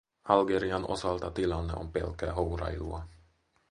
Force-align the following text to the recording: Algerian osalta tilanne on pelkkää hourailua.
Algerian 0.23 0.83
osalta 0.87 1.31
tilanne 1.33 1.73
on 1.73 1.91
pelkkää 1.91 2.33
hourailua. 2.33 3.03